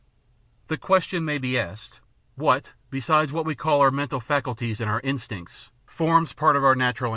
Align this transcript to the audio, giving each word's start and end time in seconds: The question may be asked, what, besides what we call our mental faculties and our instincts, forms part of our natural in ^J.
The 0.67 0.79
question 0.79 1.25
may 1.25 1.37
be 1.37 1.59
asked, 1.59 1.99
what, 2.33 2.73
besides 2.89 3.31
what 3.31 3.45
we 3.45 3.53
call 3.53 3.81
our 3.81 3.91
mental 3.91 4.19
faculties 4.19 4.81
and 4.81 4.89
our 4.89 4.99
instincts, 5.01 5.69
forms 5.85 6.33
part 6.33 6.55
of 6.55 6.63
our 6.63 6.73
natural 6.73 7.09
in 7.09 7.09
^J. 7.09 7.09